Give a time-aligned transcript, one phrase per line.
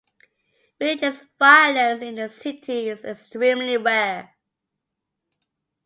[0.79, 4.35] Religious violence in the city is extremely rare.